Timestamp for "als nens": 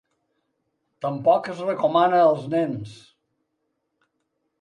2.29-2.95